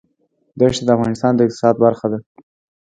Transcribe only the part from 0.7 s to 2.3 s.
د افغانستان د اقتصاد برخه ده.